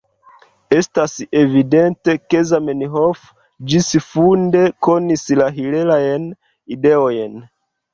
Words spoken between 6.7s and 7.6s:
ideojn.